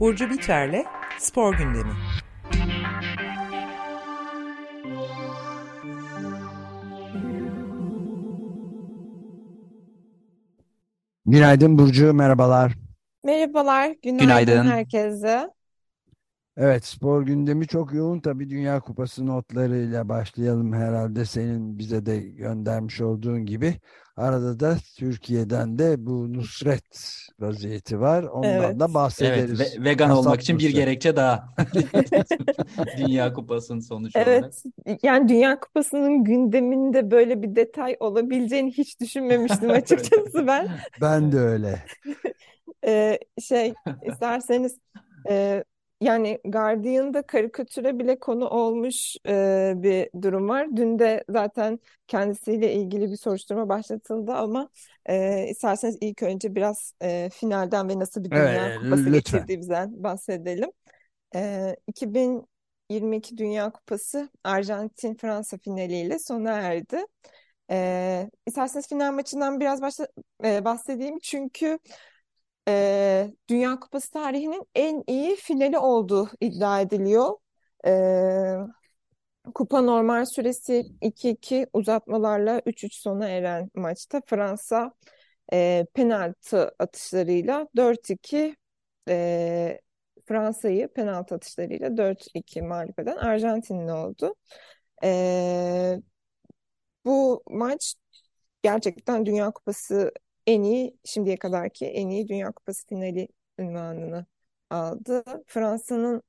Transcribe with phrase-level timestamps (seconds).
[0.00, 0.84] Burcu Biterle
[1.18, 1.92] Spor Gündemi.
[11.26, 12.72] Günaydın Burcu, merhabalar.
[13.24, 14.66] Merhabalar, günaydın Günaydın.
[14.66, 15.50] herkese.
[16.62, 23.00] Evet, spor gündemi çok yoğun tabii Dünya Kupası notlarıyla başlayalım herhalde senin bize de göndermiş
[23.00, 23.74] olduğun gibi.
[24.16, 28.22] Arada da Türkiye'den de bu Nusret vaziyeti var.
[28.22, 28.80] Ondan Evet.
[28.80, 29.60] da Evet, bahsederiz.
[29.60, 30.76] ve- vegan Kasap olmak için bir Nusret.
[30.76, 31.48] gerekçe daha.
[32.98, 34.28] Dünya Kupası'nın sonuç olarak.
[34.28, 34.62] Evet,
[35.02, 40.68] yani Dünya Kupası'nın gündeminde böyle bir detay olabileceğini hiç düşünmemiştim açıkçası ben.
[41.00, 41.84] Ben de öyle.
[42.86, 43.74] Ee, şey,
[44.12, 44.78] isterseniz
[45.30, 45.64] e,
[46.00, 50.68] yani Guardian'da karikatüre bile konu olmuş e, bir durum var.
[50.76, 54.68] Dün de zaten kendisiyle ilgili bir soruşturma başlatıldı ama
[55.06, 59.12] e, isterseniz ilk önce biraz e, finalden ve nasıl bir Dünya Evet, Kupası lütfen.
[59.12, 60.70] geçirdiğimizden bahsedelim.
[61.34, 67.04] Ee, 2022 Dünya Kupası Arjantin-Fransa finaliyle sona erdi.
[67.70, 70.08] Ee, isterseniz final maçından biraz başla,
[70.44, 71.78] e, bahsedeyim çünkü
[72.68, 77.34] e, Dünya Kupası tarihinin en iyi finali olduğu iddia ediliyor.
[77.86, 78.56] Ee,
[79.54, 84.92] kupa normal süresi 2-2 uzatmalarla 3-3 sona eren maçta Fransa
[85.52, 88.56] e, penaltı atışlarıyla 4-2
[89.08, 89.80] e,
[90.26, 94.34] Fransa'yı penaltı atışlarıyla 4-2 mağlup eden Arjantinli oldu.
[95.04, 96.00] E,
[97.04, 97.94] bu maç
[98.62, 100.12] gerçekten Dünya Kupası
[100.50, 104.26] en iyi şimdiye kadarki en iyi Dünya Kupası finali ünvanını
[104.70, 105.24] aldı.
[105.46, 106.22] Fransa'nın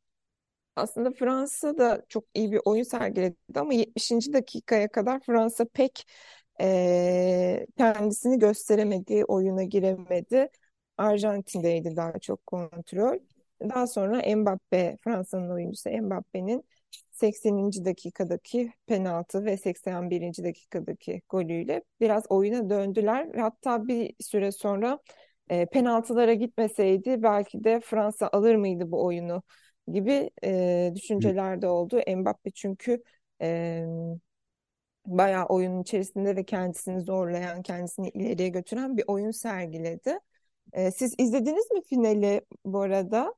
[0.75, 4.33] aslında Fransa da çok iyi bir oyun sergiledi ama 70.
[4.33, 6.05] dakikaya kadar Fransa pek
[6.59, 10.49] eee, kendisini gösteremedi, oyuna giremedi.
[10.97, 13.19] Arjantin'deydi daha çok kontrol.
[13.61, 16.63] Daha sonra Mbappe, Fransa'nın oyuncusu Mbappe'nin
[17.21, 17.85] 80.
[17.85, 20.43] dakikadaki penaltı ve 81.
[20.43, 23.27] dakikadaki golüyle biraz oyuna döndüler.
[23.35, 24.99] Hatta bir süre sonra
[25.49, 29.43] e, penaltılara gitmeseydi belki de Fransa alır mıydı bu oyunu
[29.87, 32.01] gibi e, düşünceler de oldu.
[32.17, 33.03] Mbappe çünkü
[33.41, 33.85] e,
[35.05, 40.19] bayağı oyunun içerisinde ve kendisini zorlayan, kendisini ileriye götüren bir oyun sergiledi.
[40.73, 43.33] E, siz izlediniz mi finali bu arada?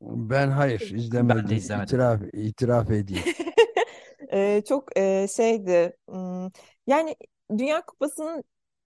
[0.00, 0.90] Ben hayır
[1.20, 1.56] Ben de izlemedim.
[1.56, 1.84] izlemedim.
[1.84, 3.24] İtiraf, itiraf edeyim.
[4.32, 5.96] Ee, çok e, şeydi.
[6.86, 7.16] Yani
[7.58, 8.44] Dünya Kupası'nın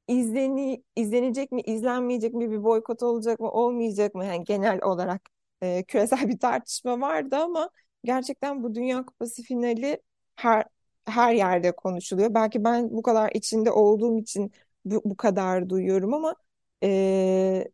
[0.09, 4.25] izleni, izlenecek mi, izlenmeyecek mi, bir boykot olacak mı, olmayacak mı?
[4.25, 5.23] Yani genel olarak
[5.63, 7.71] e, küresel bir tartışma vardı ama
[8.05, 10.03] gerçekten bu Dünya Kupası finali
[10.37, 10.65] her
[11.07, 12.35] her yerde konuşuluyor.
[12.35, 14.53] Belki ben bu kadar içinde olduğum için
[14.85, 16.35] bu, bu kadar duyuyorum ama
[16.83, 17.69] e,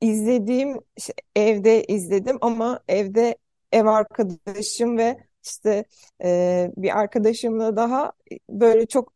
[0.00, 3.38] izlediğim işte evde izledim ama evde
[3.72, 5.84] ev arkadaşım ve işte
[6.24, 8.12] e, bir arkadaşımla daha
[8.50, 9.12] böyle çok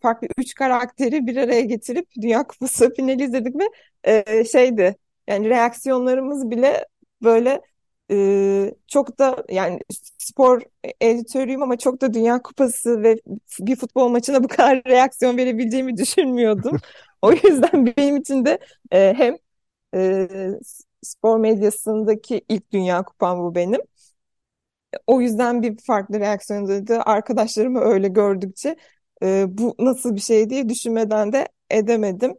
[0.00, 3.64] farklı üç karakteri bir araya getirip Dünya Kupası finali izledik ve
[4.04, 6.86] e, şeydi yani reaksiyonlarımız bile
[7.22, 7.60] böyle
[8.10, 9.80] e, çok da yani
[10.18, 10.62] spor
[11.00, 13.16] editörüyüm ama çok da Dünya Kupası ve
[13.60, 16.76] bir futbol maçına bu kadar reaksiyon verebileceğimi düşünmüyordum.
[17.22, 18.58] O yüzden benim için de
[18.90, 19.36] e, hem
[19.94, 20.28] e,
[21.02, 23.80] spor medyasındaki ilk Dünya Kupam bu benim.
[25.06, 26.94] O yüzden bir farklı reaksiyon dedi.
[26.94, 28.76] Arkadaşlarımı öyle gördükçe
[29.22, 32.34] e, bu nasıl bir şey diye düşünmeden de edemedim.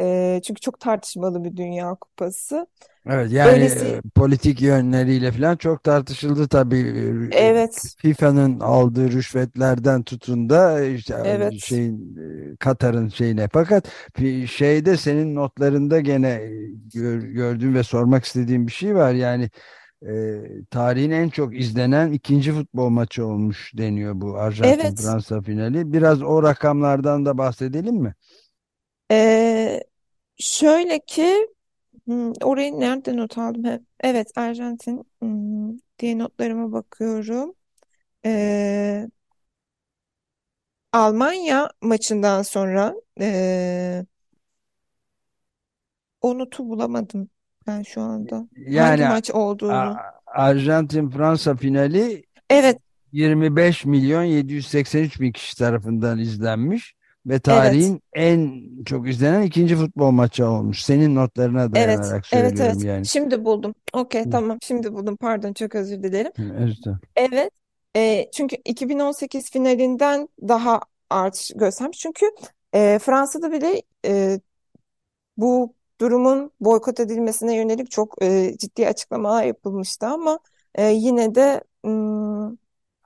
[0.00, 2.66] E, çünkü çok tartışmalı bir Dünya Kupası.
[3.10, 6.76] Evet yani Öylesi e, politik yönleriyle falan çok tartışıldı tabii.
[6.76, 12.16] E, evet, FIFA'nın aldığı rüşvetlerden tutun da işte evet, şeyin
[12.52, 13.88] e, Katar'ın şeyine fakat
[14.46, 16.50] şeyde senin notlarında gene e,
[16.94, 19.50] gör- gördüğüm ve sormak istediğim bir şey var yani
[20.08, 20.40] e,
[20.70, 25.18] tarihin en çok izlenen ikinci futbol maçı olmuş deniyor bu evet.
[25.18, 25.92] Arjantin-Fransa finali.
[25.92, 28.14] Biraz o rakamlardan da bahsedelim mi?
[29.10, 29.80] E,
[30.38, 31.48] şöyle ki
[32.06, 33.64] hmm, orayı nerede not aldım?
[33.64, 37.54] He- Evet, Arjantin hmm, diye notlarıma bakıyorum.
[38.26, 39.08] E,
[40.92, 44.06] Almanya maçından sonra e,
[46.20, 47.30] o notu bulamadım
[47.66, 48.48] ben şu anda.
[48.74, 50.00] Hangi Yani maç olduğunu.
[50.26, 52.78] Arjantin-Fransa finali Evet,
[53.12, 56.95] 25 milyon 783 bin kişi tarafından izlenmiş
[57.26, 60.84] ve evet, tarihin en çok izlenen ikinci futbol maçı olmuş.
[60.84, 62.84] Senin notlarına evet, dayanarak evet, söylüyorum evet.
[62.84, 63.06] yani.
[63.06, 63.74] Şimdi buldum.
[63.92, 64.58] Okey, tamam.
[64.62, 65.16] Şimdi buldum.
[65.16, 66.32] Pardon, çok özür dilerim.
[66.38, 66.76] evet.
[67.16, 67.50] Evet,
[67.96, 70.80] e, çünkü 2018 finalinden daha
[71.10, 71.98] artış göstermiş.
[71.98, 72.26] Çünkü
[72.74, 74.40] e, Fransa'da bile e,
[75.36, 80.38] bu durumun boykot edilmesine yönelik çok e, ciddi açıklamalar yapılmıştı ama
[80.74, 82.50] e, yine de m,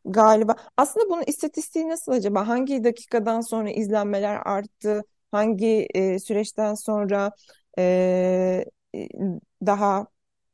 [0.05, 2.49] galiba aslında bunun istatistiği nasıl acaba?
[2.49, 5.03] Hangi dakikadan sonra izlenmeler arttı?
[5.31, 7.31] Hangi e, süreçten sonra
[7.79, 8.65] e,
[9.67, 10.07] daha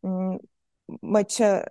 [0.03, 0.39] m,
[1.03, 1.67] maça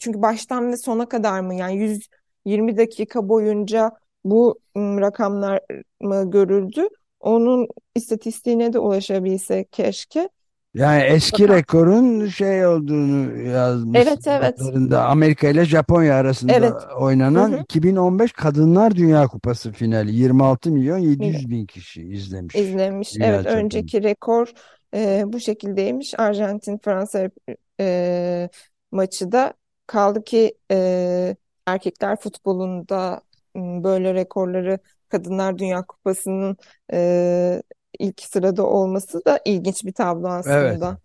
[0.00, 3.92] çünkü baştan ve sona kadar mı yani 120 dakika boyunca
[4.24, 5.60] bu m, rakamlar
[6.02, 6.88] mı görüldü?
[7.20, 10.30] Onun istatistiğine de ulaşabilsek keşke.
[10.76, 14.60] Yani eski rekorun şey olduğunu yazmış evet evet
[14.92, 17.64] Amerika ile Japonya arasında evet hı oynanan hı.
[17.64, 23.14] 2015 Kadınlar Dünya Kupası finali 26 milyon Mil- 700 bin kişi izlemiş izlemiş.
[23.14, 23.58] dünya Evet çapında.
[23.60, 24.52] önceki rekor
[24.94, 26.14] e, bu şekildeymiş.
[26.20, 27.30] Arjantin Fransa
[27.80, 28.48] e,
[28.92, 29.54] maçı da
[29.86, 31.36] kaldı ki e,
[31.66, 33.20] erkekler futbolunda
[33.56, 34.78] böyle rekorları
[35.08, 36.56] Kadınlar Dünya Kupası'nın
[36.92, 37.62] e,
[37.98, 40.46] ilk sırada olması da ilginç bir tablo Evet.
[40.46, 40.98] aslında.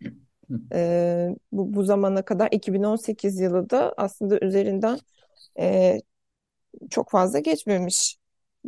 [0.73, 4.99] E, bu, bu zamana kadar 2018 yılı da aslında üzerinden
[5.59, 5.97] e,
[6.89, 8.17] çok fazla geçmemiş.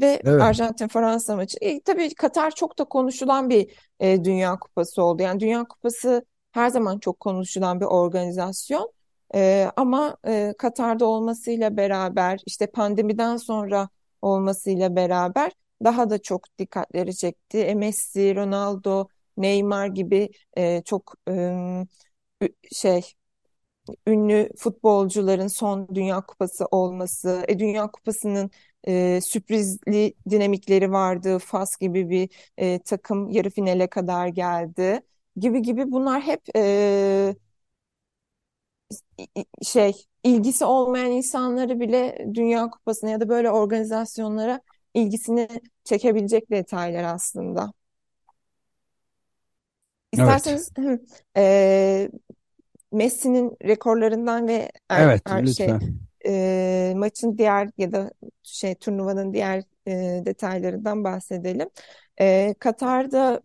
[0.01, 0.41] Ve Evet.
[0.41, 1.57] Arjantin-Fransa maçı.
[1.61, 5.21] E, tabii Katar çok da konuşulan bir e, Dünya Kupası oldu.
[5.21, 8.91] Yani Dünya Kupası her zaman çok konuşulan bir organizasyon.
[9.35, 13.89] E, ama e, Katar'da olmasıyla beraber işte pandemiden sonra
[14.21, 15.51] olmasıyla beraber
[15.83, 17.57] daha da çok dikkatleri çekti.
[17.59, 19.07] E, Messi, Ronaldo,
[19.37, 21.85] Neymar gibi e, çok e,
[22.71, 23.01] şey
[24.07, 28.51] ünlü futbolcuların son Dünya Kupası olması, e, Dünya Kupası'nın
[28.87, 31.39] e, sürprizli dinamikleri vardı.
[31.39, 35.01] Fas gibi bir e, takım yarı finale kadar geldi.
[35.37, 37.35] Gibi gibi bunlar hep e,
[39.63, 39.93] şey
[40.23, 44.61] ilgisi olmayan insanları bile Dünya Kupası'na ya da böyle organizasyonlara
[44.93, 45.47] ilgisini
[45.83, 47.73] çekebilecek detaylar aslında.
[50.17, 50.43] Evet.
[50.43, 50.71] İsterseniz
[51.37, 52.09] e,
[52.91, 55.99] Messi'nin rekorlarından ve er, Evet, er- şey lütfen.
[56.27, 58.11] e, maçın diğer ya da
[58.43, 59.91] şey turnuvanın diğer e,
[60.25, 61.69] detaylarından bahsedelim.
[62.21, 63.41] E, Katar'da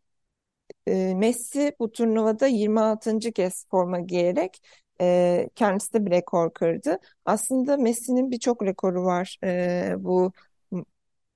[0.89, 3.33] e, Messi bu turnuvada 26.
[3.33, 4.63] kez forma giyerek
[5.01, 6.99] e, kendisi de bir rekor kırdı.
[7.25, 10.33] Aslında Messi'nin birçok rekoru var e, bu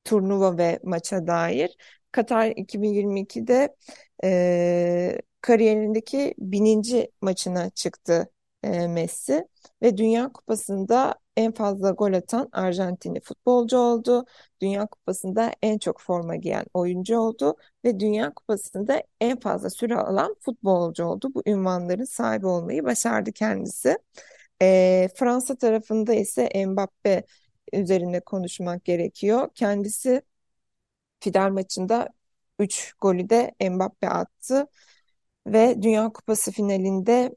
[0.04, 1.76] turnuva ve maça dair.
[2.12, 3.76] Katar 2022'de
[4.24, 8.28] e, kariyerindeki bininci maçına çıktı
[8.62, 9.48] e, Messi
[9.82, 14.24] ve Dünya Kupası'nda en fazla gol atan Arjantinli futbolcu oldu.
[14.60, 20.36] Dünya Kupası'nda en çok forma giyen oyuncu oldu ve Dünya Kupası'nda en fazla süre alan
[20.40, 21.28] futbolcu oldu.
[21.34, 23.98] Bu ünvanların sahibi olmayı başardı kendisi.
[24.62, 27.24] E, Fransa tarafında ise Mbappe
[27.72, 29.48] üzerine konuşmak gerekiyor.
[29.54, 30.22] Kendisi
[31.20, 32.08] final maçında
[32.58, 34.66] 3 golü de Mbappe attı
[35.46, 37.34] ve Dünya Kupası finalinde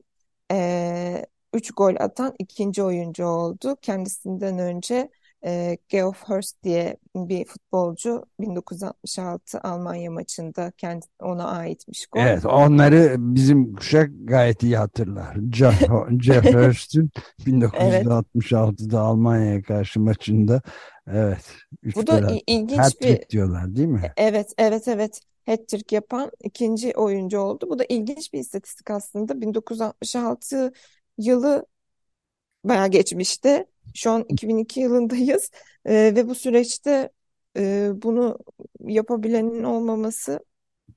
[1.54, 3.78] 3 gol atan ikinci oyuncu oldu.
[3.82, 5.10] Kendisinden önce
[5.46, 12.22] e, Geoff Hurst diye bir futbolcu 1966 Almanya maçında kendi ona aitmiş gol.
[12.22, 15.38] Evet, onları bizim kuşak gayet iyi hatırlar.
[15.54, 15.82] Jeff,
[16.22, 17.10] Jeff Hurst'ün
[17.74, 18.06] Evet.
[18.06, 20.62] 1966'da Almanya'ya karşı maçında
[21.08, 21.56] evet,
[21.96, 22.36] Bu da attı.
[22.48, 24.12] ilginç bir Hat-trick diyorlar değil mi?
[24.18, 27.70] evet evet evet hat-trick yapan ikinci oyuncu oldu.
[27.70, 29.42] Bu da ilginç bir istatistik aslında.
[29.42, 30.74] 1966
[31.18, 31.66] yılı
[32.70, 33.66] bayağı geçmişte.
[33.94, 35.52] Şu an 2002 yılındayız
[35.86, 37.10] Ee, ve bu süreçte
[37.58, 38.40] e, bunu
[38.88, 40.40] yapabilenin olmaması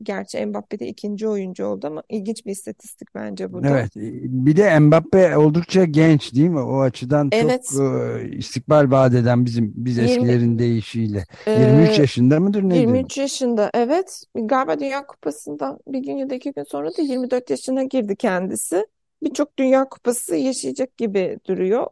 [0.03, 3.69] gerçi Mbappe de ikinci oyuncu oldu ama ilginç bir istatistik bence bu da.
[3.69, 6.61] Evet, bir de Mbappe oldukça genç değil mi?
[6.61, 11.25] O açıdan çok Evet e, istikbal vaat eden bizim biz 20 eskilerin deyişiyle.
[11.47, 12.81] 23 e, yaşında mıdır nedir?
[12.81, 17.51] 23 yaşında evet galiba Dünya Kupası'ndan bir gün ya da iki gün sonra da 24
[17.51, 18.87] yaşına girdi kendisi.
[19.23, 21.87] Birçok Dünya Kupası yaşayacak gibi duruyor.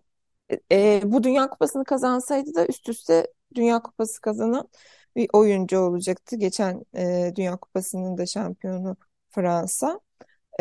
[0.73, 4.69] E, bu Dünya Kupası'nı kazansaydı da üst üste Dünya Kupası kazanan
[5.17, 6.37] bir oyuncu olacaktı.
[6.37, 8.97] Geçen e, Dünya Kupası'nın da şampiyonu
[9.31, 10.01] Fransa.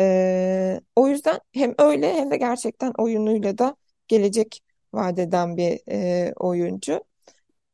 [0.00, 3.76] E, o yüzden hem öyle hem de gerçekten oyunuyla da
[4.08, 4.60] gelecek
[4.94, 7.04] vaat eden bir e, oyuncu.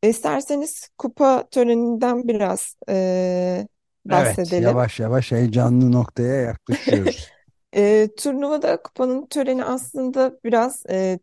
[0.03, 3.67] İsterseniz kupa töreninden biraz e,
[4.11, 4.63] Evet, bahsedelim.
[4.63, 7.31] yavaş yavaş heyecanlı noktaya yaklaşıyoruz.
[7.77, 11.19] E, turnuvada kupanın töreni aslında biraz e,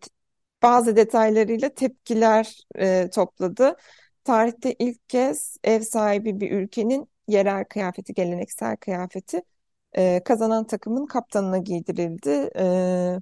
[0.64, 3.76] bazı detaylarıyla tepkiler e, topladı.
[4.24, 9.42] Tarihte ilk kez ev sahibi bir ülkenin yerel kıyafeti, geleneksel kıyafeti
[9.98, 12.50] e, kazanan takımın kaptanına giydirildi.
[12.60, 13.20] E,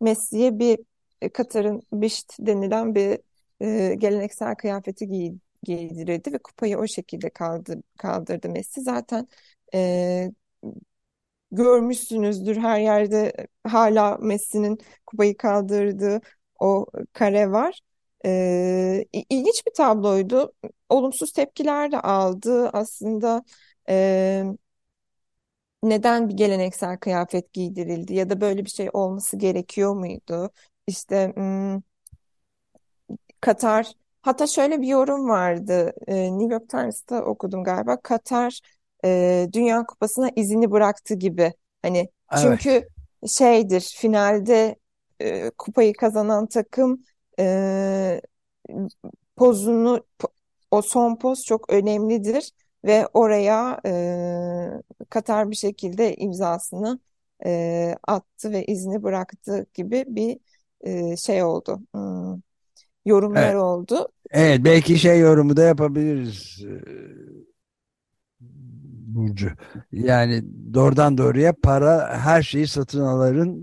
[0.00, 0.78] Messi'ye bir
[1.22, 3.18] e, Katar'ın Bisht denilen bir
[3.60, 8.80] e, geleneksel kıyafeti giy- giydirildi ve kupayı o şekilde kaldı, kaldırdı Messi.
[8.82, 9.28] Zaten
[9.74, 10.32] e,
[11.52, 13.32] görmüşsünüzdür her yerde
[13.66, 16.20] hala Messi'nin kupayı kaldırdığı
[16.60, 17.80] o kare var.
[18.24, 20.52] E, ilginç bir tabloydu.
[20.88, 22.68] Olumsuz tepkiler de aldı.
[22.72, 23.42] Aslında
[23.88, 24.44] e,
[25.82, 30.50] neden bir geleneksel kıyafet giydirildi ya da böyle bir şey olması gerekiyor muydu?
[30.86, 31.80] İşte hmm,
[33.40, 38.60] Katar hatta şöyle bir yorum vardı New York Times'ta okudum galiba Katar
[39.04, 41.52] e, Dünya Kupası'na izini bıraktı gibi
[41.82, 42.60] hani Evet.
[42.60, 42.88] çünkü
[43.28, 44.76] şeydir finalde
[45.20, 47.04] e, kupayı kazanan takım
[47.40, 48.20] e,
[49.36, 50.32] pozunu po-
[50.70, 52.52] o son poz çok önemlidir
[52.84, 57.00] ve oraya e, Katar bir şekilde imzasını
[57.46, 60.38] e, attı ve izni bıraktı gibi bir
[60.80, 61.80] e, şey oldu.
[61.94, 62.40] Hmm,
[63.06, 63.54] yorumlar Evet.
[63.54, 64.08] oldu.
[64.30, 66.60] Evet, belki şey yorumu da yapabiliriz
[69.18, 69.50] Burcu.
[69.92, 70.44] Yani
[70.74, 73.62] doğrudan doğruya para her şeyi satın aların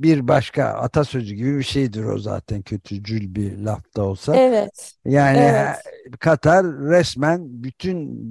[0.00, 4.36] bir başka atasözü gibi bir şeydir o zaten kötücül bir laf da olsa.
[4.36, 5.76] Evet, Yani evet.
[6.20, 8.28] Katar resmen bütün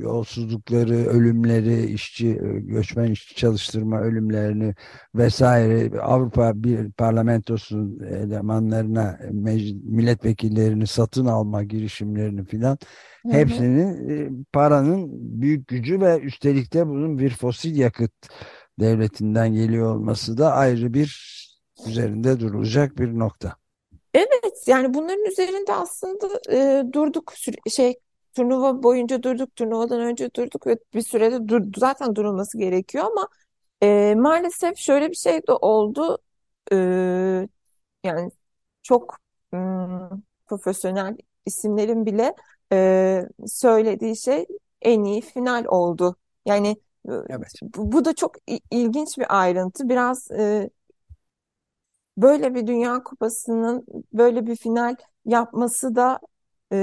[0.00, 4.74] yolsuzlukları, ölümleri, işçi, göçmen işçi çalıştırma ölümlerini
[5.14, 9.18] vesaire Avrupa bir parlamentosunun elemanlarına,
[9.84, 12.78] milletvekillerini satın alma girişimlerini filan
[13.30, 18.12] hepsinin e, paranın büyük gücü ve üstelik de bunun bir fosil yakıt
[18.80, 21.36] devletinden geliyor olması da ayrı bir
[21.86, 23.56] üzerinde durulacak bir nokta.
[24.14, 27.32] Evet, yani bunların üzerinde aslında e, durduk
[27.70, 27.94] şey
[28.34, 33.28] turnuva boyunca durduk, turnuvadan önce durduk ve bir sürede dur, zaten durulması gerekiyor ama
[33.82, 36.18] e, maalesef şöyle bir şey de oldu.
[36.72, 36.76] E,
[38.04, 38.30] yani
[38.82, 39.16] çok
[39.52, 41.16] hmm, profesyonel
[41.46, 42.34] isimlerin bile
[42.72, 44.46] e, söylediği şey
[44.82, 46.16] en iyi final oldu.
[46.46, 46.76] Yani
[47.08, 47.52] Evet.
[47.62, 48.34] bu, da çok
[48.70, 49.88] ilginç bir ayrıntı.
[49.88, 50.70] Biraz e,
[52.16, 54.96] böyle bir Dünya Kupası'nın böyle bir final
[55.26, 56.20] yapması da
[56.72, 56.76] e,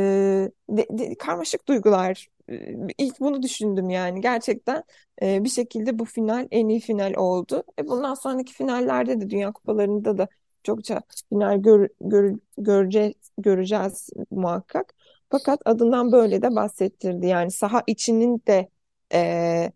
[0.69, 2.27] de- de- karmaşık duygular.
[2.49, 4.83] E, İlk bunu düşündüm yani gerçekten
[5.21, 7.63] e, bir şekilde bu final en iyi final oldu.
[7.79, 10.27] E, bundan sonraki finallerde de Dünya Kupalarında da
[10.63, 14.93] çokça final gör, gör, göreceğiz, göreceğiz muhakkak.
[15.29, 17.27] Fakat adından böyle de bahsettirdi.
[17.27, 18.69] Yani saha içinin de
[19.13, 19.71] e,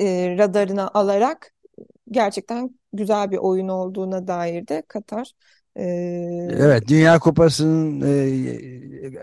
[0.00, 1.54] e, radarına alarak
[2.10, 5.32] gerçekten güzel bir oyun olduğuna dair de Katar
[5.78, 5.82] e,
[6.50, 8.58] Evet, Dünya Kupası'nın e,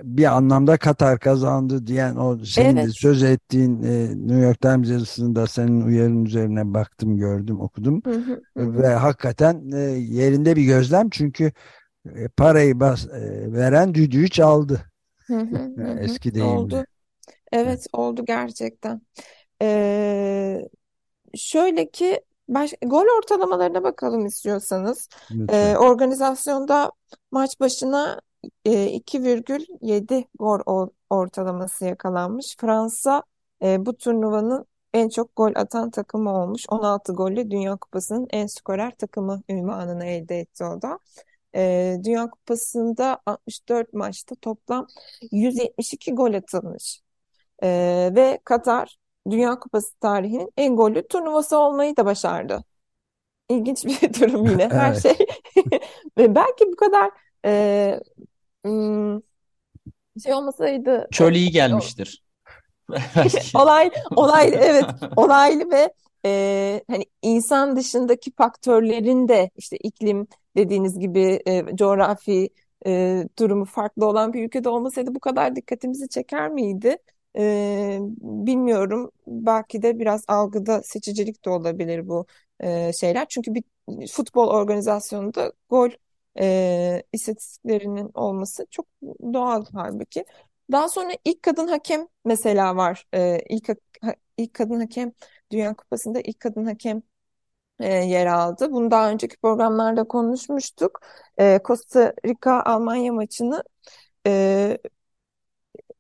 [0.04, 2.92] bir anlamda Katar kazandı diyen o senin evet.
[2.94, 8.02] söz ettiğin e, New York Times yazısında senin uyarın üzerine baktım, gördüm, okudum.
[8.06, 11.52] Hı hı, hı hı, ve hakikaten e, yerinde bir gözlem çünkü
[12.16, 14.82] e, parayı bas, e, veren düdüğü çaldı.
[15.28, 16.00] Hı hı, hı hı.
[16.00, 16.50] eski deyimle.
[16.50, 16.86] oldu.
[17.52, 17.88] Evet.
[17.94, 19.02] oldu gerçekten
[19.62, 20.68] E,
[21.36, 25.76] şöyle ki baş, gol ortalamalarına bakalım istiyorsanız E, Lütfen.
[25.76, 26.92] organizasyonda
[27.32, 28.22] maç başına
[28.66, 33.24] e, 2,7 gol or- ortalaması yakalanmış Fransa
[33.64, 38.96] e, bu turnuvanın en çok gol atan takımı olmuş 16 golle Dünya Kupası'nın en skorer
[38.96, 41.00] takımı ünvanını elde etti o da.
[41.56, 44.88] Ee, Dünya Kupası'nda 64 maçta toplam
[45.32, 47.02] 172 gol atılmış.
[47.64, 48.98] Ee, ve Katar
[49.32, 52.64] Dünya Kupası tarihinin en gollü turnuvası olmayı da başardı.
[53.50, 54.70] İlginç bir durum yine.
[54.74, 55.04] Her Evet.
[55.04, 55.18] şey
[56.18, 57.12] ve belki bu kadar
[57.46, 58.00] e,
[60.24, 62.24] şey olmasaydı Çöl iyi gelmiştir.
[63.56, 65.94] Olay olay evet olaylı ve
[66.26, 70.28] e, hani insan dışındaki faktörlerin de işte iklim
[70.58, 72.50] dediğiniz gibi e, coğrafi
[72.88, 76.98] e, durumu farklı olan bir ülkede olmasaydı bu kadar dikkatimizi çeker miydi?
[77.38, 79.12] E, bilmiyorum.
[79.28, 82.26] Belki de biraz algıda seçicilik de olabilir bu
[82.60, 83.26] e, şeyler.
[83.30, 83.64] Çünkü bir
[84.08, 85.90] futbol organizasyonunda gol
[86.40, 88.86] e, istatistiklerinin olması çok
[89.34, 90.26] doğal halbuki.
[90.72, 93.06] Daha sonra ilk kadın hakem mesela var.
[93.14, 93.70] E, ilk
[94.02, 95.12] ha- ilk kadın hakem
[95.52, 97.02] Dünya Kupası'nda ilk kadın hakem
[97.80, 98.72] e, yer aldı.
[98.72, 101.02] Bunu daha önceki programlarda konuşmuştuk.
[101.40, 103.64] E, Costa Rica Almanya maçını
[104.28, 104.80] e,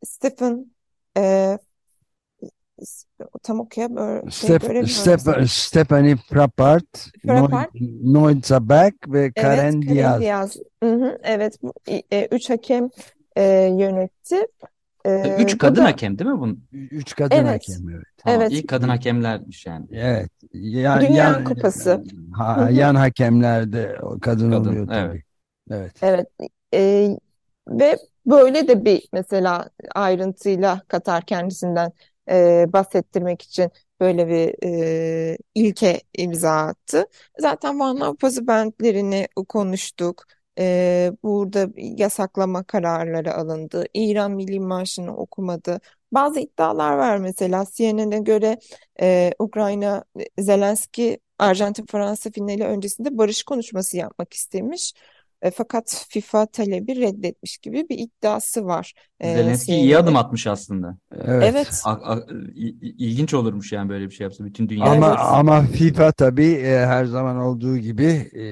[0.04, 0.75] Stephen
[1.18, 1.58] e,
[3.44, 5.48] tam okuyamıyorum, şey Step, göremiyorum Step, seni.
[5.48, 7.70] Stephanie Frappart, Frappart,
[8.04, 10.22] Noy Zabak ve evet, Karen Karen Diaz.
[10.22, 10.58] Diaz.
[10.84, 11.74] Hı hı, evet, bu,
[12.12, 12.90] e, üç hakem
[13.36, 13.44] e,
[13.80, 14.48] yönetti.
[15.06, 16.64] E, Üç bu kadın da hakem değil mi bunun?
[16.72, 18.06] Üç kadın evet, hakem evet.
[18.18, 19.86] Tamam, evet, ilk kadın hakemlermiş yani.
[19.92, 20.30] Evet.
[20.54, 22.04] Yan, Dünya yan, Kupası.
[22.34, 25.10] Ha, yan hakemlerde kadın Kadın, oluyor evet.
[25.10, 25.24] tabii.
[25.72, 25.94] Evet.
[26.02, 26.28] Evet.
[26.74, 27.18] E,
[27.68, 31.92] ve böyle de bir mesela ayrıntıyla Katar kendisinden
[32.30, 34.56] e, bahsettirmek için böyle bir
[35.34, 37.06] e, ilke imza attı.
[37.40, 40.24] Zaten Van Avpazı bentlerini konuştuk.
[40.60, 43.86] E, burada yasaklama kararları alındı.
[43.94, 45.80] İran Milli Marşı'nı okumadı.
[46.12, 48.60] Bazı iddialar var mesela CNN'e göre
[49.02, 50.04] e, Ukrayna
[50.40, 54.94] Zelenski Arjantin-Fransa finali öncesinde barış konuşması yapmak istemiş.
[55.46, 59.98] E, fakat FIFA talebi reddetmiş gibi bir iddiası var e, Zelenski iyi CNN'de.
[59.98, 60.98] adım atmış aslında.
[61.12, 61.56] Evet.
[61.56, 62.26] Evet, A- a-
[62.82, 64.84] ilginç olurmuş yani böyle bir şey yapsa bütün dünya.
[64.92, 65.20] Ama Evet.
[65.38, 68.04] ama FIFA tabii e, her zaman olduğu gibi
[68.36, 68.44] e,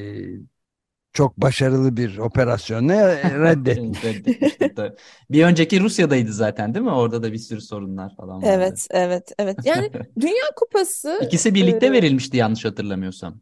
[1.14, 2.92] çok başarılı bir operasyonu
[3.44, 4.04] reddetmiş.
[4.04, 4.96] Reddetmiştir tabii.
[5.32, 6.92] Bir önceki Rusya'daydı zaten değil mi?
[6.92, 8.80] Orada da bir sürü sorunlar falan vardı.
[8.80, 9.66] evet, evet, evet.
[9.66, 13.42] Yani Dünya Kupası İkisi birlikte e, verilmişti yanlış hatırlamıyorsam.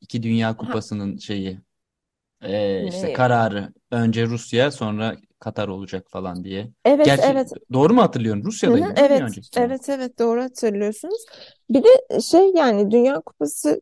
[0.00, 1.60] İki Dünya Kupası'nın şeyi
[2.48, 3.12] e, işte ne?
[3.12, 6.70] kararı önce Rusya sonra Katar olacak falan diye.
[6.84, 7.52] Evet, Gerçi evet.
[7.72, 8.42] doğru mu hatırlıyorum?
[8.42, 11.24] Hı, bir evet, evet, evet doğru hatırlıyorsunuz.
[11.70, 13.80] Bir de şey yani Dünya Kupası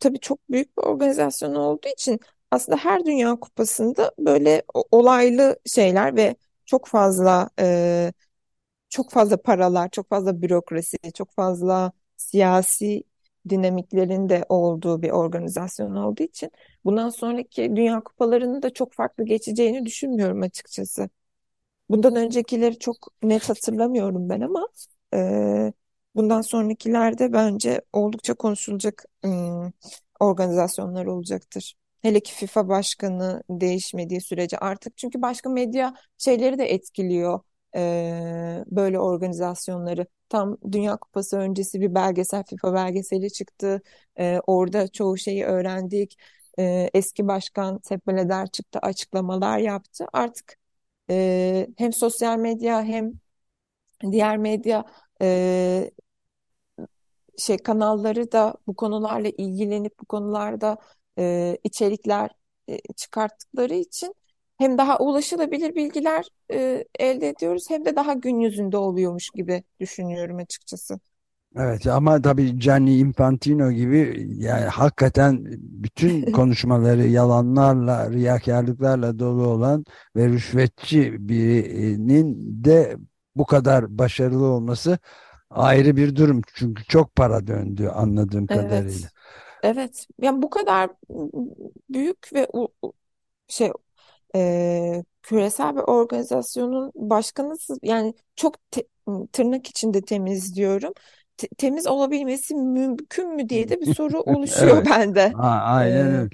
[0.00, 6.36] tabii çok büyük bir organizasyon olduğu için aslında her Dünya Kupası'nda böyle olaylı şeyler ve
[6.66, 8.12] çok fazla e,
[8.88, 13.04] çok fazla paralar, çok fazla bürokrasi, çok fazla siyasi
[13.50, 16.50] dinamiklerin de olduğu bir organizasyon olduğu için
[16.84, 21.08] bundan sonraki Dünya Kupalarının da çok farklı geçeceğini düşünmüyorum açıkçası.
[21.90, 24.68] Bundan öncekileri çok net hatırlamıyorum ben ama
[25.14, 25.72] e,
[26.14, 29.72] bundan sonrakilerde bence oldukça konuşulacak ım,
[30.20, 31.74] organizasyonlar olacaktır.
[32.02, 37.40] Hele ki FIFA başkanı değişmediği sürece artık çünkü başka medya şeyleri de etkiliyor
[37.76, 40.06] e, böyle organizasyonları.
[40.28, 43.82] Tam Dünya Kupası öncesi bir belgesel FIFA belgeseli çıktı.
[44.18, 46.18] E, orada çoğu şeyi öğrendik.
[46.58, 50.06] E, eski başkan Sepp Blatter çıktı açıklamalar yaptı.
[50.12, 50.56] Artık
[51.10, 53.12] e, hem sosyal medya hem
[54.12, 54.84] diğer medya
[55.22, 55.90] e,
[57.38, 60.78] şey kanalları da bu konularla ilgilenip bu konularda
[61.18, 62.30] e, içerikler
[62.68, 64.14] e, çıkarttıkları için
[64.58, 70.36] hem daha ulaşılabilir bilgiler e, elde ediyoruz hem de daha gün yüzünde oluyormuş gibi düşünüyorum
[70.36, 71.00] açıkçası.
[71.56, 79.84] Evet ama tabii Gianni Infantino gibi yani hakikaten bütün konuşmaları yalanlarla, riyakarlıklarla dolu olan
[80.16, 82.96] ve rüşvetçi birinin de
[83.36, 84.98] bu kadar başarılı olması
[85.50, 86.42] ayrı bir durum.
[86.54, 89.08] Çünkü çok para döndü anladığım kadarıyla.
[89.08, 89.12] Evet.
[89.62, 90.06] Evet.
[90.18, 90.90] Yani bu kadar
[91.90, 92.92] büyük ve u- u-
[93.48, 93.72] şey
[94.34, 98.86] e, küresel bir organizasyonun başkanı yani çok te-
[99.32, 100.92] tırnak içinde temiz diyorum.
[101.36, 104.86] Te- temiz olabilmesi mümkün mü diye de bir soru oluşuyor Evet.
[104.90, 105.34] bende.
[105.34, 106.28] Ha, aynen Ee.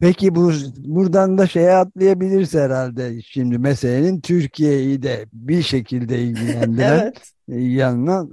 [0.00, 3.22] Peki bu buradan da şeye atlayabiliriz herhalde.
[3.22, 7.32] Şimdi meselenin Türkiye'yi de bir şekilde ilgilendiren evet.
[7.48, 8.26] yanına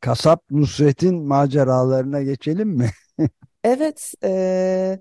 [0.00, 2.90] Kasap Nusret'in maceralarına geçelim mi?
[3.64, 4.14] Evet.
[4.24, 5.00] e,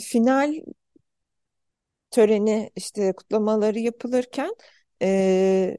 [0.00, 0.54] final
[2.10, 4.54] töreni işte kutlamaları yapılırken
[5.02, 5.78] e,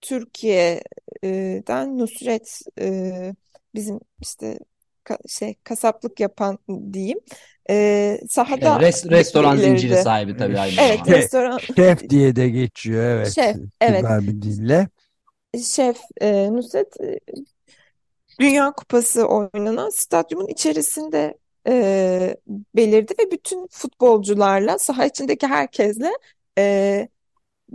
[0.00, 3.34] Türkiye'den Nusret e,
[3.74, 4.58] bizim işte
[5.04, 6.58] ka- şey kasaplık yapan
[6.92, 7.18] diyeyim
[7.70, 11.12] e, sahada res- restoran bekliyor zinciri sahibi tabii aynı Evet zamanda.
[11.12, 14.88] restoran Şef diye de geçiyor evet şef evet bir dille.
[15.72, 17.18] şef e, Nusret e,
[18.40, 22.36] Dünya Kupası oynanan stadyumun içerisinde e,
[22.76, 26.10] belirdi ve bütün futbolcularla saha içindeki herkesle
[26.58, 27.08] e,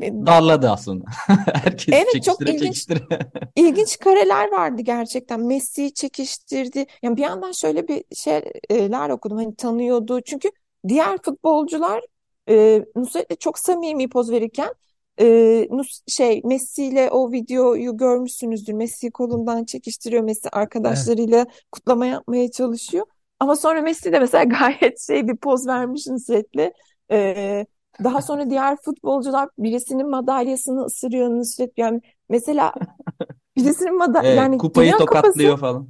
[0.01, 1.05] Darladı aslında.
[1.53, 2.99] Herkes Evet çok çekiştire ilginç çekiştire.
[3.55, 5.39] ilginç kareler vardı gerçekten.
[5.39, 6.85] Messi'yi çekiştirdi.
[7.03, 9.37] Yani bir yandan şöyle bir şeyler okudum.
[9.37, 10.21] Hani tanıyordu.
[10.21, 10.49] Çünkü
[10.87, 12.01] diğer futbolcular
[12.49, 14.73] e, Nusret'le çok samimi poz verirken
[15.19, 15.27] e,
[15.71, 18.73] Nus şey Messi ile o videoyu görmüşsünüzdür.
[18.73, 20.23] Messi kolundan çekiştiriyor.
[20.23, 20.53] Messi Evet.
[20.53, 23.05] arkadaşlarıyla kutlama yapmaya çalışıyor.
[23.39, 26.71] Ama sonra Messi de mesela gayet şey bir poz vermiş Nusret'le.
[27.11, 27.65] E,
[28.03, 31.71] daha sonra diğer futbolcular birisinin madalyasını ısırıyor Nusret.
[31.77, 32.73] Yani mesela
[33.57, 35.89] birisinin madalya Evet, yani kupayı Dünya Kupası tokatlıyor falan.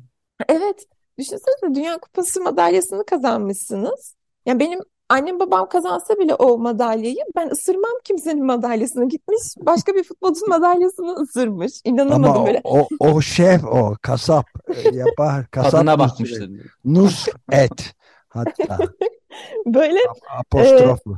[0.49, 0.85] evet
[1.17, 4.15] düşünsenize Dünya Kupası madalyasını kazanmışsınız.
[4.45, 10.03] Yani benim annem babam kazansa bile o madalyayı ben ısırmam kimsenin madalyasını gitmiş başka bir
[10.03, 11.73] futbolcunun madalyasını ısırmış.
[11.85, 12.61] Ama İnanamadım o, böyle.
[12.63, 16.09] o, o şef o kasap e, yapar kasap Tadına Nusret.
[16.11, 16.49] bakmıştır.
[16.85, 17.93] Nusret
[18.29, 18.77] hatta
[19.65, 21.17] Böyle ap- apostroflu.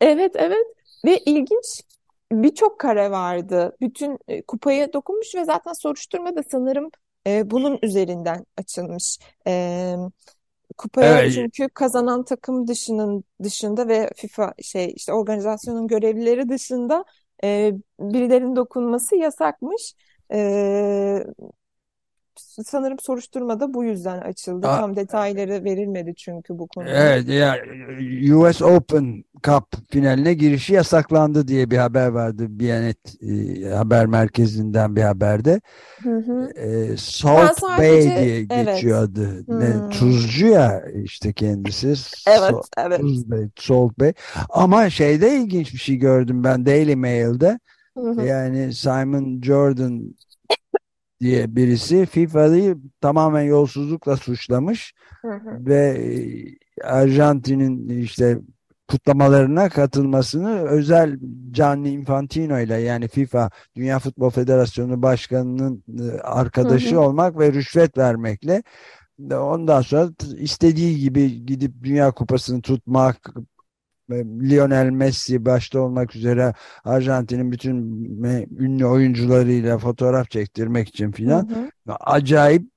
[0.00, 0.66] Evet evet
[1.04, 1.82] ve ilginç
[2.32, 3.76] birçok kare vardı.
[3.80, 6.90] Bütün e, kupaya dokunmuş ve zaten soruşturma da sanırım
[7.26, 9.18] e, bunun üzerinden açılmış.
[9.46, 9.94] E,
[10.78, 17.04] kupaya Evet, çünkü kazanan takım dışının dışında ve FIFA şey işte organizasyonun görevlileri dışında
[17.44, 19.94] e, birilerinin dokunması yasakmış.
[20.32, 21.24] E,
[22.66, 24.66] sanırım soruşturma da bu yüzden açıldı.
[24.66, 26.90] a- Tam detayları verilmedi çünkü bu konuda.
[26.90, 27.56] evet ya
[28.36, 32.46] US Open Cup finaline girişi yasaklandı diye bir haber vardı.
[32.48, 35.60] Biyanet e, haber merkezinden bir haberde.
[36.02, 36.52] Hı hı.
[36.56, 39.10] E, Ben Salt Bay sadece diye geçiyor evet.
[39.10, 39.44] adı.
[39.48, 39.90] Ne, Hmm.
[39.90, 41.94] tuzcu ya işte kendisi.
[42.26, 43.00] Evet, So- evet.
[43.00, 44.12] Tuz Bey, Salt Bay.
[44.50, 47.58] Ama şeyde ilginç bir şey gördüm ben Daily Mail'de.
[47.96, 48.22] Hı hı.
[48.26, 50.14] Yani Simon Jordan
[51.20, 55.66] diye birisi FIFA'yı tamamen yolsuzlukla suçlamış Hı hı.
[55.66, 58.38] ve e, Arjantin'in işte
[58.88, 61.18] kutlamalarına katılmasını özel
[61.50, 67.00] Gianni Infantino ile yani FIFA Dünya Futbol Federasyonu Başkanı'nın e, Hı arkadaşı hı.
[67.00, 68.62] olmak ve rüşvet vermekle
[69.30, 73.30] ondan sonra istediği gibi gidip Dünya Kupası'nı tutmak
[74.18, 77.76] Lionel Messi başta olmak üzere Arjantin'in bütün
[78.58, 81.48] ünlü oyuncularıyla fotoğraf çektirmek için filan
[82.00, 82.70] acayip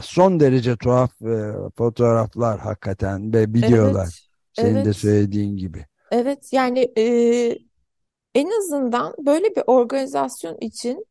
[0.00, 5.86] son derece tuhaf e, fotoğraflar hakikaten ve videolar Evet, senin de evet, söylediğin gibi.
[6.10, 6.52] evet.
[6.52, 7.04] Yani e,
[8.34, 11.06] en azından böyle bir organizasyon için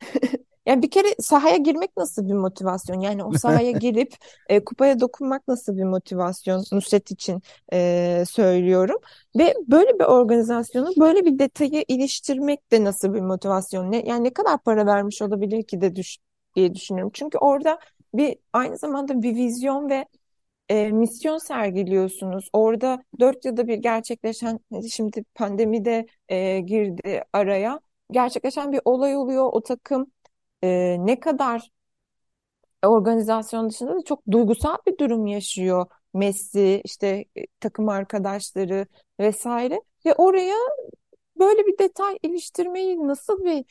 [0.66, 3.00] Yani bir kere sahaya girmek nasıl bir motivasyon?
[3.00, 4.14] Yani o sahaya girip
[4.48, 6.64] e, kupaya dokunmak nasıl bir motivasyon?
[6.72, 7.42] Nusret için
[7.72, 8.98] e, söylüyorum.
[9.38, 13.92] Ve böyle bir organizasyonu böyle bir detayı iliştirmek de nasıl bir motivasyon?
[13.92, 16.18] Ne, yani ne kadar para vermiş olabilir ki de düş,
[16.56, 17.10] diye düşünüyorum.
[17.14, 17.78] Çünkü orada
[18.14, 20.06] bir aynı zamanda bir vizyon ve
[20.68, 22.50] e, misyon sergiliyorsunuz.
[22.52, 29.48] Orada dört yılda bir gerçekleşen, şimdi pandemide e, girdi araya, gerçekleşen bir olay oluyor.
[29.52, 30.06] O takım
[30.62, 31.70] e, ne kadar
[32.86, 35.86] organizasyon dışında da çok duygusal bir durum yaşıyor.
[36.14, 37.24] Messi, işte
[37.60, 38.86] takım arkadaşları
[39.20, 40.54] vesaire ve oraya
[41.38, 43.64] böyle bir detay iliştirmeyi nasıl bir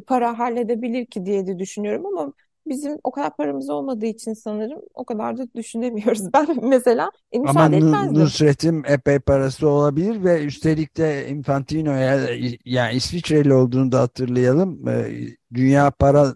[0.00, 2.32] para halledebilir ki diye de düşünüyorum ama
[2.66, 6.22] bizim o kadar paramız olmadığı için sanırım o kadar da düşünemiyoruz.
[6.34, 8.14] Ben mesela e, Ama müsaade Nu- etmezdim.
[8.14, 12.28] Nusret'in epey parası olabilir ve üstelik de Infantino'ya
[12.64, 14.88] yani İsviçreli olduğunu da hatırlayalım.
[14.88, 15.10] E,
[15.54, 16.34] Dünya para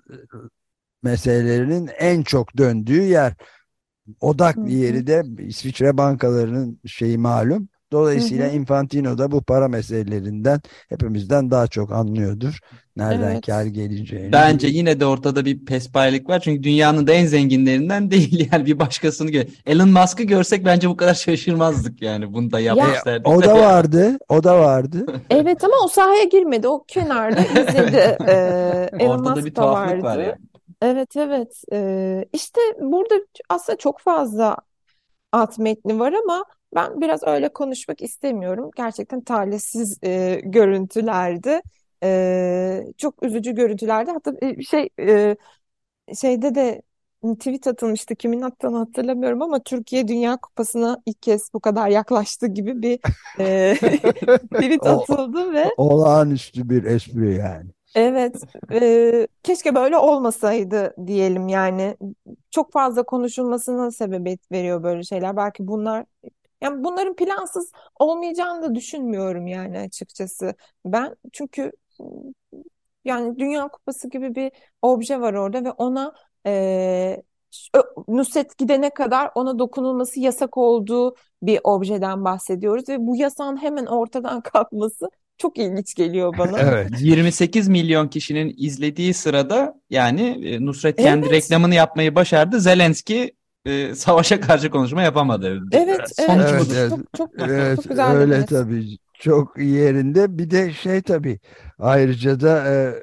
[1.02, 3.34] meselelerinin en çok döndüğü yer.
[4.20, 7.68] Odak Hı hı, yeri de İsviçre bankalarının şeyi malum.
[7.94, 8.52] Hı Dolayısıyla hı.
[8.52, 12.58] Infantino da bu para meselelerinden hepimizden daha çok anlıyordur.
[12.96, 13.74] Nereden kar Evet.
[13.74, 14.32] geleceğini.
[14.32, 16.40] Bence yine de ortada bir pespayelik var.
[16.40, 19.44] Çünkü dünyanın da en zenginlerinden değil yani bir başkasını gör.
[19.66, 24.18] Elon Musk'ı görsek bence bu kadar şaşırmazdık yani bunu da Ya yapmışlar o da vardı,
[24.28, 25.06] o da vardı.
[25.30, 26.68] evet ama o sahaya girmedi.
[26.68, 28.16] O kenarda izledi.
[28.28, 30.22] Ee, Elon Ortada bir Musk da tuhaflık var vardı.
[30.22, 30.34] yani.
[30.82, 31.62] Evet evet.
[31.72, 33.14] Ee, işte burada
[33.48, 34.56] aslında çok fazla
[35.32, 38.70] alt metni var ama ben biraz öyle konuşmak istemiyorum.
[38.76, 41.60] Gerçekten talihsiz e, görüntülerdi.
[42.02, 44.10] Ee, çok üzücü görüntülerdi.
[44.10, 45.36] Hatta bir şey e,
[46.20, 46.82] şeyde de
[47.38, 48.16] tweet atılmıştı.
[48.16, 52.98] Kimin attığını hatırlamıyorum ama Türkiye Dünya Kupası'na ilk kez bu kadar yaklaştı gibi bir
[53.40, 53.74] e,
[54.54, 57.70] tweet O atıldı ve olağanüstü bir espri yani.
[57.94, 58.36] Evet,
[58.72, 61.96] e, keşke böyle olmasaydı diyelim yani.
[62.50, 65.36] Çok fazla konuşulmasına sebebiyet veriyor böyle şeyler.
[65.36, 66.04] Belki bunlar,
[66.62, 70.54] yani bunların plansız olmayacağını da düşünmüyorum yani açıkçası.
[70.84, 71.72] Ben çünkü
[73.04, 76.12] yani Dünya Kupası gibi bir obje var orada ve ona
[76.46, 77.22] e,
[78.08, 84.40] Nusret gidene kadar ona dokunulması yasak olduğu bir objeden bahsediyoruz ve bu yasağın hemen ortadan
[84.52, 86.58] kalkması çok ilginç geliyor bana.
[86.60, 86.90] Evet.
[87.00, 91.36] 28 milyon kişinin izlediği sırada yani Nusret kendi Evet.
[91.36, 92.60] reklamını yapmayı başardı.
[92.60, 93.32] Zelenski
[93.64, 95.60] e, savaşa karşı konuşma yapamadı.
[95.72, 96.60] Evet, Sonuç evet.
[96.60, 96.74] Budur.
[96.76, 98.48] evet, Çok çok evet, çok güzel öyle dediniz.
[98.48, 98.98] tabii.
[99.14, 100.38] Çok yerinde.
[100.38, 101.40] Bir de şey tabii.
[101.78, 102.94] Ayrıca da e,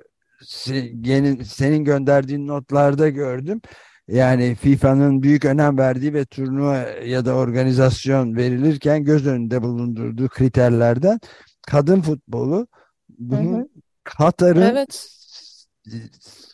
[0.46, 3.62] senin, senin gönderdiğin notlarda gördüm.
[4.08, 11.20] Yani FIFA'nın büyük önem verdiği ve turnuva ya da organizasyon verilirken göz önünde bulundurduğu kriterlerden
[11.68, 12.68] kadın futbolu
[13.10, 13.70] bunun
[14.04, 15.08] Katar'ın Evet.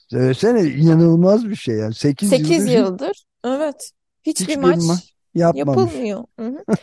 [0.10, 3.24] söylesene inanılmaz bir şey yani 8 8 yıldır yıldır.
[3.44, 3.92] Evet.
[4.24, 5.00] Hiçbir hiçbir maç ma
[5.36, 5.94] yapmamış.
[5.94, 6.24] yapılmıyor.
[6.40, 6.64] Hı hı.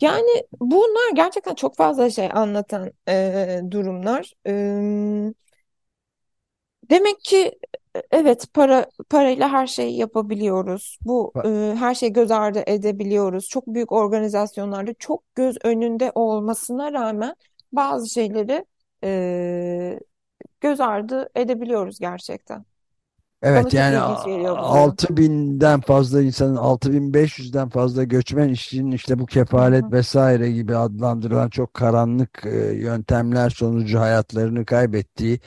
[0.00, 4.32] Yani bunlar gerçekten çok fazla şey anlatan e, durumlar.
[4.46, 4.52] E,
[6.90, 7.58] demek ki
[7.96, 10.98] e, evet para parayla her şeyi yapabiliyoruz.
[11.04, 11.48] Bu e,
[11.78, 13.48] her şeyi göz ardı edebiliyoruz.
[13.48, 17.34] Çok büyük organizasyonlarda çok göz önünde olmasına rağmen
[17.72, 18.64] bazı şeyleri
[19.04, 20.00] e,
[20.60, 22.64] göz ardı edebiliyoruz gerçekten.
[23.42, 24.96] Evet yani ilginç geliyor bu durum.
[24.98, 29.92] 6000'den fazla insanın 6500'den fazla göçmen işçinin işte bu kefalet hı.
[29.92, 35.40] vesaire gibi adlandırılan çok karanlık e, yöntemler sonucu hayatlarını kaybettiği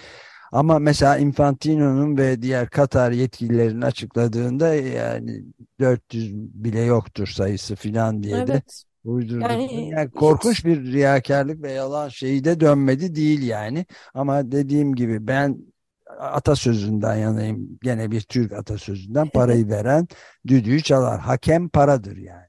[0.51, 5.43] ama mesela Infantino'nun ve diğer Katar yetkililerinin açıkladığında yani
[5.79, 8.83] 400 bile yoktur sayısı filan diye de Evet.
[9.03, 9.83] uydurdukları.
[9.89, 13.85] Yani Yani hiç korkunç bir riyakarlık ve yalan şeyi de dönmedi değil yani.
[14.13, 15.72] Ama dediğim gibi ben
[16.19, 17.79] atasözünden yanayım.
[17.83, 20.07] Gene bir Türk atasözünden parayı veren
[20.47, 21.19] düdüğü çalar.
[21.19, 22.45] Hakem paradır yani.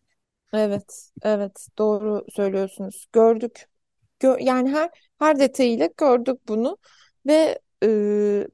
[0.53, 3.07] Evet, evet doğru söylüyorsunuz.
[3.13, 3.67] Gördük.
[4.21, 6.79] Gö- yani her her detayıyla gördük bunu
[7.27, 7.89] ve e,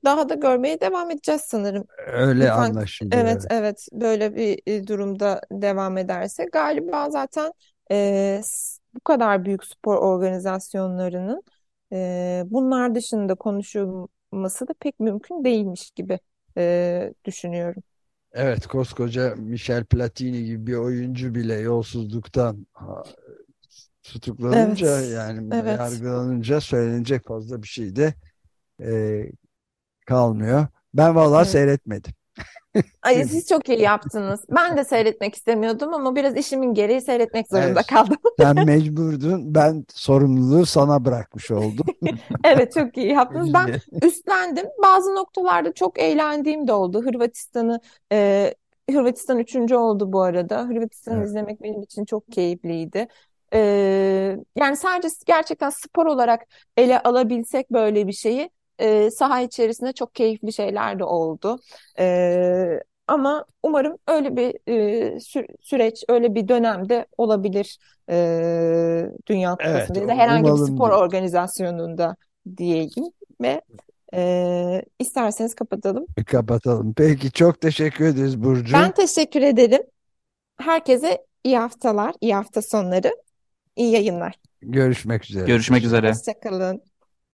[0.05, 1.85] daha da görmeye devam edeceğiz sanırım.
[2.07, 3.45] Öyle İnfant anlaşılıyor.
[3.45, 3.89] evet Evet.
[3.93, 7.53] böyle bir e, durumda devam ederse galiba zaten
[7.93, 8.41] e,
[8.95, 11.43] bu kadar büyük spor organizasyonlarının
[11.93, 13.35] e, bunlar dışında
[14.31, 16.21] konuşulması da pek mümkün değilmiş gibi
[16.57, 17.83] e, düşünüyorum.
[18.33, 22.67] Evet, koskoca Michel Platini gibi bir oyuncu bile yolsuzluktan
[24.03, 25.71] tutuklanınca Evet, yani evet.
[25.71, 28.15] yargılanınca söylenecek fazla bir şey de
[28.83, 29.23] e,
[30.07, 30.69] kalmıyor.
[30.95, 31.49] Ben vallahi Evet.
[31.49, 32.13] seyretmedim.
[33.03, 34.41] Ay siz çok iyi yaptınız.
[34.51, 38.17] Ben de seyretmek istemiyordum ama biraz işimin gereği seyretmek zorunda evet, kaldım.
[38.39, 39.55] sen mecburdun.
[39.55, 41.87] Ben sorumluluğu sana bırakmış oldum.
[42.45, 43.55] Evet çok iyi yaptınız.
[43.55, 44.67] Ben üstlendim.
[44.83, 47.03] Bazı noktalarda çok eğlendiğim de oldu.
[47.05, 47.81] Hırvatistan'ı
[48.13, 48.55] e,
[48.91, 50.63] Hırvatistan üçüncü oldu bu arada.
[50.63, 51.27] Hırvatistan'ı Evet.
[51.27, 53.09] izlemek benim için çok keyifliydi.
[53.55, 53.59] E,
[54.57, 60.53] yani sadece gerçekten spor olarak ele alabilsek böyle bir şeyi e, saha içerisinde çok keyifli
[60.53, 61.61] şeyler de oldu.
[61.99, 67.79] E, ama umarım öyle bir e, sü- süreç, öyle bir dönemde olabilir
[68.11, 70.93] e, Dünya Evet, Kupası'nda ya da herhangi bir spor değil.
[70.93, 72.17] organizasyonunda
[72.57, 73.61] diyeyim ve
[74.15, 76.07] e, isterseniz kapatalım.
[76.27, 76.95] Kapatalım.
[76.95, 78.77] Peki çok teşekkür ederiz Burcu.
[78.77, 79.83] Ben teşekkür ederim.
[80.61, 83.17] Herkese iyi haftalar, iyi hafta sonları,
[83.77, 84.35] iyi yayınlar.
[84.63, 85.47] Görüşmek üzere.
[85.47, 86.13] Görüşmek üzere.
[86.13, 86.83] Hoşçakalın.